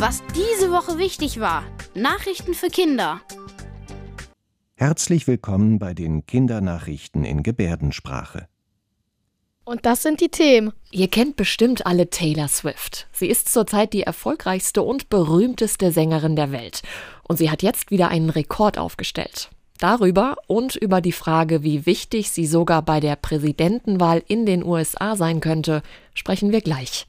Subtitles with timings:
[0.00, 1.62] Was diese Woche wichtig war.
[1.94, 3.20] Nachrichten für Kinder.
[4.74, 8.48] Herzlich willkommen bei den Kindernachrichten in Gebärdensprache.
[9.62, 10.72] Und das sind die Themen.
[10.90, 13.08] Ihr kennt bestimmt alle Taylor Swift.
[13.12, 16.80] Sie ist zurzeit die erfolgreichste und berühmteste Sängerin der Welt.
[17.28, 19.50] Und sie hat jetzt wieder einen Rekord aufgestellt.
[19.76, 25.14] Darüber und über die Frage, wie wichtig sie sogar bei der Präsidentenwahl in den USA
[25.14, 25.82] sein könnte,
[26.14, 27.06] sprechen wir gleich.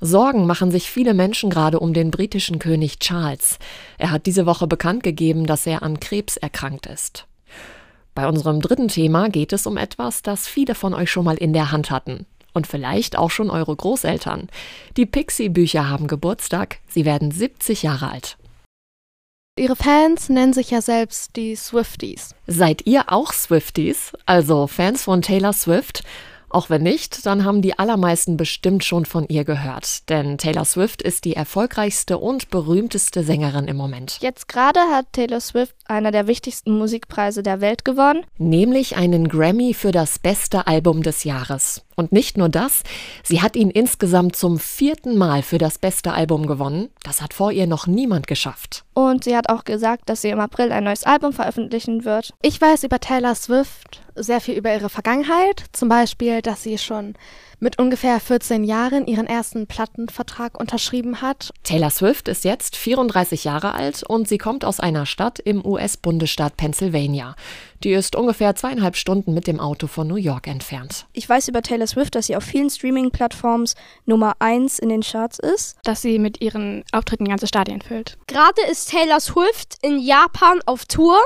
[0.00, 3.58] Sorgen machen sich viele Menschen gerade um den britischen König Charles.
[3.98, 7.26] Er hat diese Woche bekannt gegeben, dass er an Krebs erkrankt ist.
[8.14, 11.52] Bei unserem dritten Thema geht es um etwas, das viele von euch schon mal in
[11.52, 12.26] der Hand hatten.
[12.52, 14.48] Und vielleicht auch schon eure Großeltern.
[14.96, 16.78] Die Pixie-Bücher haben Geburtstag.
[16.88, 18.36] Sie werden 70 Jahre alt.
[19.58, 22.34] Ihre Fans nennen sich ja selbst die Swifties.
[22.46, 24.12] Seid ihr auch Swifties?
[24.24, 26.04] Also Fans von Taylor Swift?
[26.50, 30.08] Auch wenn nicht, dann haben die allermeisten bestimmt schon von ihr gehört.
[30.08, 34.18] Denn Taylor Swift ist die erfolgreichste und berühmteste Sängerin im Moment.
[34.20, 38.24] Jetzt gerade hat Taylor Swift einer der wichtigsten Musikpreise der Welt gewonnen.
[38.38, 41.82] Nämlich einen Grammy für das beste Album des Jahres.
[41.98, 42.84] Und nicht nur das,
[43.24, 46.90] sie hat ihn insgesamt zum vierten Mal für das beste Album gewonnen.
[47.02, 48.84] Das hat vor ihr noch niemand geschafft.
[48.94, 52.34] Und sie hat auch gesagt, dass sie im April ein neues Album veröffentlichen wird.
[52.40, 55.64] Ich weiß über Taylor Swift sehr viel über ihre Vergangenheit.
[55.72, 57.14] Zum Beispiel, dass sie schon
[57.60, 61.50] mit ungefähr 14 Jahren ihren ersten Plattenvertrag unterschrieben hat.
[61.64, 66.56] Taylor Swift ist jetzt 34 Jahre alt und sie kommt aus einer Stadt im US-Bundesstaat
[66.56, 67.34] Pennsylvania.
[67.84, 71.06] Die ist ungefähr zweieinhalb Stunden mit dem Auto von New York entfernt.
[71.12, 73.68] Ich weiß über Taylor Swift, dass sie auf vielen Streaming-Plattformen
[74.04, 75.78] Nummer 1 in den Charts ist.
[75.84, 78.18] Dass sie mit ihren Auftritten ganze Stadien füllt.
[78.26, 81.18] Gerade ist Taylor Swift in Japan auf Tour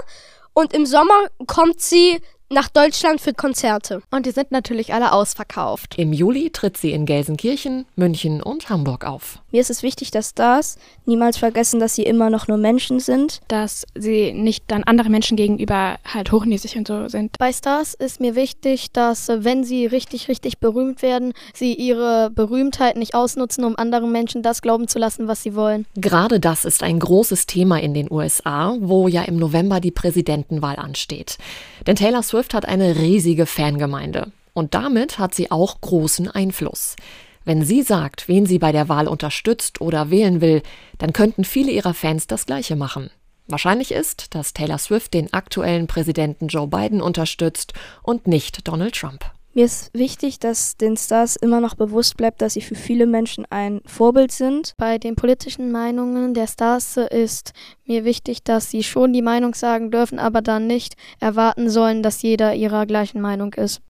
[0.53, 2.21] und im Sommer kommt sie
[2.53, 4.03] nach Deutschland für Konzerte.
[4.11, 5.95] Und die sind natürlich alle ausverkauft.
[5.97, 9.39] Im Juli tritt sie in Gelsenkirchen, München und Hamburg auf.
[9.51, 13.41] Mir ist es wichtig, dass Stars niemals vergessen, dass sie immer noch nur Menschen sind.
[13.49, 17.39] Dass sie nicht dann anderen Menschen gegenüber halt hochnäsig und so sind.
[17.39, 22.97] Bei Stars ist mir wichtig, dass wenn sie richtig, richtig berühmt werden, sie ihre Berühmtheit
[22.97, 25.87] nicht ausnutzen, um anderen Menschen das glauben zu lassen, was sie wollen.
[25.97, 30.77] Gerade das ist ein großes Thema in den USA, wo ja im November die Präsidentenwahl
[30.77, 31.39] ansteht.
[31.87, 34.33] Denn Taylor Swift Swift hat eine riesige Fangemeinde.
[34.53, 36.97] Und damit hat sie auch großen Einfluss.
[37.45, 40.63] Wenn sie sagt, wen sie bei der Wahl unterstützt oder wählen will,
[40.99, 43.11] dann könnten viele ihrer Fans das Gleiche machen.
[43.47, 49.25] Wahrscheinlich ist, dass Taylor Swift den aktuellen Präsidenten Joe Biden unterstützt und nicht Donald Trump.
[49.55, 53.45] Mir ist wichtig, dass den Stars immer noch bewusst bleibt, dass sie für viele Menschen
[53.51, 54.73] ein Vorbild sind.
[54.79, 57.53] Bei den politischen Meinungen der Stars ist
[57.85, 62.23] mir wichtig, dass sie schon die Meinung sagen dürfen, aber dann nicht erwarten sollen, dass
[62.23, 63.83] jeder ihrer gleichen Meinung ist.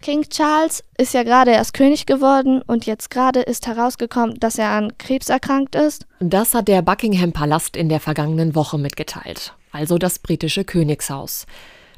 [0.00, 4.70] King Charles ist ja gerade erst König geworden und jetzt gerade ist herausgekommen, dass er
[4.70, 6.06] an Krebs erkrankt ist.
[6.20, 11.46] Das hat der Buckingham Palast in der vergangenen Woche mitgeteilt, also das britische Königshaus.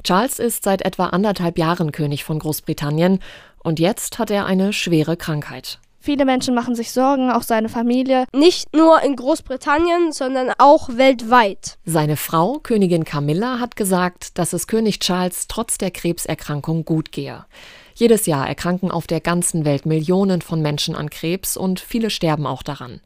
[0.03, 3.19] Charles ist seit etwa anderthalb Jahren König von Großbritannien
[3.63, 5.79] und jetzt hat er eine schwere Krankheit.
[6.03, 8.25] Viele Menschen machen sich Sorgen, auch seine Familie.
[8.33, 11.77] Nicht nur in Großbritannien, sondern auch weltweit.
[11.85, 17.45] Seine Frau, Königin Camilla, hat gesagt, dass es König Charles trotz der Krebserkrankung gut gehe.
[17.93, 22.47] Jedes Jahr erkranken auf der ganzen Welt Millionen von Menschen an Krebs und viele sterben
[22.47, 23.01] auch daran.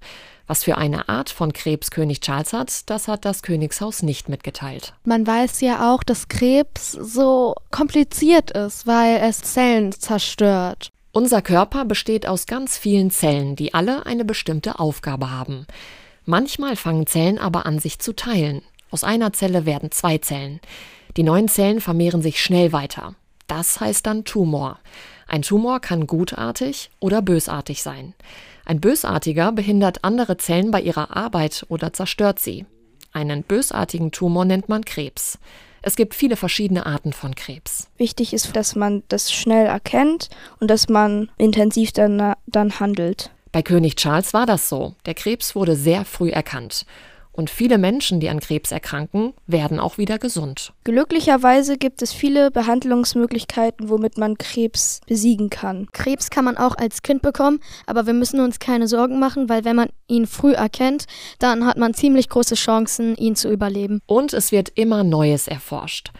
[0.47, 4.94] Was für eine Art von Krebs König Charles hat, das hat das Königshaus nicht mitgeteilt.
[5.03, 10.89] Man weiß ja auch, dass Krebs so kompliziert ist, weil es Zellen zerstört.
[11.11, 15.66] Unser Körper besteht aus ganz vielen Zellen, die alle eine bestimmte Aufgabe haben.
[16.25, 18.61] Manchmal fangen Zellen aber an, sich zu teilen.
[18.91, 20.59] Aus einer Zelle werden zwei Zellen.
[21.17, 23.16] Die neuen Zellen vermehren sich schnell weiter.
[23.47, 24.79] Das heißt dann Tumor.
[25.28, 28.13] Ein Tumor kann gutartig oder bösartig sein.
[28.66, 32.66] Ein Bösartiger behindert andere Zellen bei ihrer Arbeit oder zerstört sie.
[33.14, 35.38] Einen bösartigen Tumor nennt man Krebs.
[35.84, 37.90] Es gibt viele verschiedene Arten von Krebs.
[37.98, 43.29] Wichtig ist, dass man das schnell erkennt und dass man intensiv dann, dann handelt.
[43.52, 44.96] Bei König Charles war das so.
[45.06, 46.85] Der Krebs wurde sehr früh erkannt.
[47.35, 50.72] Und viele Menschen, die an Krebs erkranken, werden auch wieder gesund.
[50.85, 55.87] Glücklicherweise gibt es viele Behandlungsmöglichkeiten, womit man Krebs besiegen kann.
[55.91, 59.66] Krebs kann man auch als Kind bekommen, aber wir müssen uns keine Sorgen machen, weil
[59.66, 61.08] wenn man ihn früh erkennt,
[61.40, 63.99] dann hat man ziemlich große Chancen, ihn zu überleben.
[64.05, 66.11] Und es wird immer Neues erforscht.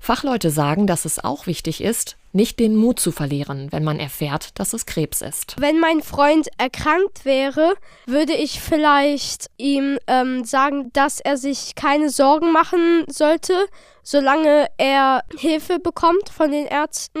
[0.00, 4.58] Fachleute sagen, dass es auch wichtig ist, nicht den Mut zu verlieren, wenn man erfährt,
[4.58, 5.56] dass es Krebs ist.
[5.58, 7.74] Wenn mein Freund erkrankt wäre,
[8.06, 13.66] würde ich vielleicht ihm ähm, sagen, dass er sich keine Sorgen machen sollte,
[14.02, 17.20] solange er Hilfe bekommt von den Ärzten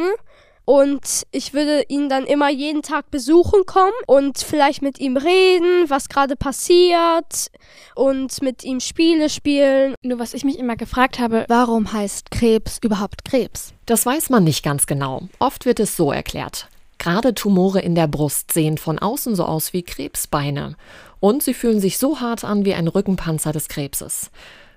[0.70, 5.90] und ich würde ihn dann immer jeden Tag besuchen kommen und vielleicht mit ihm reden,
[5.90, 7.50] was gerade passiert
[7.96, 9.96] und mit ihm Spiele spielen.
[10.04, 13.74] Nur was ich mich immer gefragt habe, Warum heißt Krebs überhaupt Krebs?
[13.84, 15.22] Das weiß man nicht ganz genau.
[15.40, 16.68] Oft wird es so erklärt.
[16.98, 20.76] Gerade Tumore in der Brust sehen von außen so aus wie Krebsbeine.
[21.18, 24.30] Und sie fühlen sich so hart an wie ein Rückenpanzer des Krebses.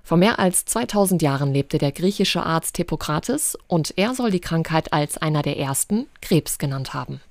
[0.06, 4.92] Vor mehr als 2000 Jahren lebte der griechische Arzt Hippokrates und er soll die Krankheit
[4.92, 7.22] als einer der ersten Krebs genannt haben.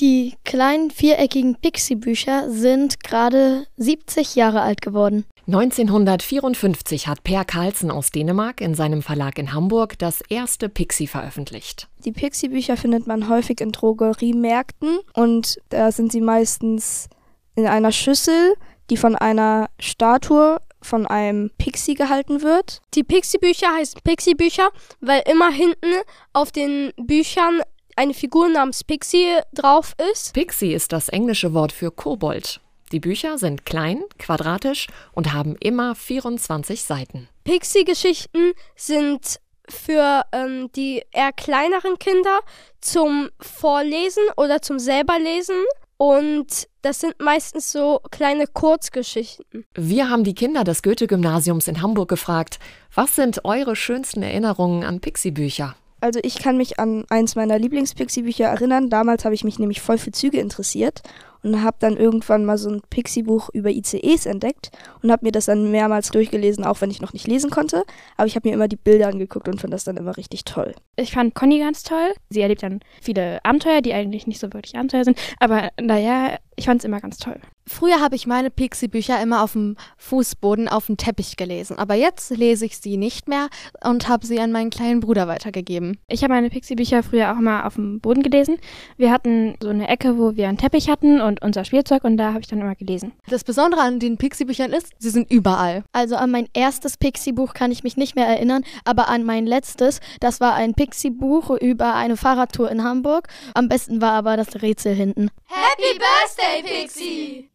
[0.00, 5.24] Die kleinen viereckigen Pixie-Bücher sind gerade 70 Jahre alt geworden.
[5.46, 11.88] 1954 hat Per Carlsen aus Dänemark in seinem Verlag in Hamburg das erste Pixie veröffentlicht.
[12.04, 17.08] Die Pixie-Bücher findet man häufig in Drogeriemärkten und da sind sie meistens
[17.54, 18.54] in einer Schüssel,
[18.90, 22.82] die von einer Statue von einem Pixie gehalten wird.
[22.94, 24.70] Die Pixie-Bücher heißen Pixie-Bücher,
[25.00, 25.94] weil immer hinten
[26.32, 27.62] auf den Büchern
[27.96, 30.34] eine Figur namens Pixie drauf ist.
[30.34, 32.60] Pixie ist das englische Wort für Kobold.
[32.92, 37.28] Die Bücher sind klein, quadratisch und haben immer 24 Seiten.
[37.44, 42.40] Pixie-Geschichten sind für ähm, die eher kleineren Kinder
[42.80, 45.56] zum Vorlesen oder zum selberlesen.
[45.96, 49.64] Und das sind meistens so kleine Kurzgeschichten.
[49.74, 52.58] Wir haben die Kinder des Goethe-Gymnasiums in Hamburg gefragt,
[52.94, 55.76] was sind eure schönsten Erinnerungen an Pixie-Bücher?
[56.04, 58.90] Also ich kann mich an eins meiner Lieblings-Pixie-Bücher erinnern.
[58.90, 61.00] Damals habe ich mich nämlich voll für Züge interessiert
[61.42, 64.70] und habe dann irgendwann mal so ein Pixie-Buch über ICEs entdeckt
[65.00, 67.84] und habe mir das dann mehrmals durchgelesen, auch wenn ich noch nicht lesen konnte.
[68.18, 70.74] Aber ich habe mir immer die Bilder angeguckt und fand das dann immer richtig toll.
[70.96, 72.12] ich fand Conny ganz toll.
[72.28, 75.18] Sie erlebt dann viele Abenteuer, die eigentlich nicht so wirklich Abenteuer sind.
[75.40, 77.40] Aber naja, ich fand es immer ganz toll.
[77.66, 82.30] Früher habe ich meine Pixie-Bücher immer auf dem Fußboden auf dem Teppich gelesen, aber jetzt
[82.30, 83.48] lese ich sie nicht mehr
[83.82, 85.98] und habe sie an meinen kleinen Bruder weitergegeben.
[86.08, 88.58] Ich habe meine Pixie-Bücher früher auch mal auf dem Boden gelesen.
[88.98, 92.28] Wir hatten so eine Ecke, wo wir einen Teppich hatten und unser Spielzeug und da
[92.32, 93.12] habe ich dann immer gelesen.
[93.28, 95.84] Das Besondere an den Pixie-Büchern ist, sie sind überall.
[95.92, 100.00] Also an mein erstes Pixie-Buch kann ich mich nicht mehr erinnern, aber an mein letztes,
[100.20, 103.28] das war ein Pixie-Buch über eine Fahrradtour in Hamburg.
[103.54, 105.30] Am besten war aber das Rätsel hinten.
[105.46, 107.53] Happy Birthday, Pixie!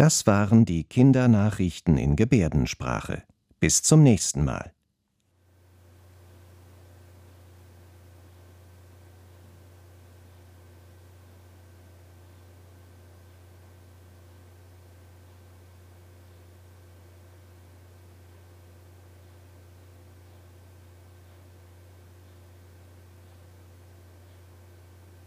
[0.00, 3.22] Das waren die Kindernachrichten in Gebärdensprache.
[3.58, 4.72] Bis zum nächsten Mal.